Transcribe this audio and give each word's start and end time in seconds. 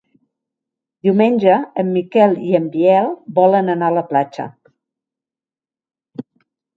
Diumenge 1.07 1.57
en 1.83 1.91
Miquel 1.97 2.33
i 2.51 2.57
en 2.59 2.65
Biel 2.75 3.11
volen 3.39 3.69
anar 3.73 3.91
a 3.93 3.95
la 3.99 4.03
platja. 4.15 4.49